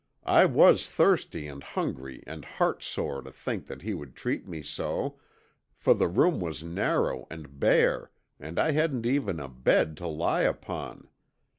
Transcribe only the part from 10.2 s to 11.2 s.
upon.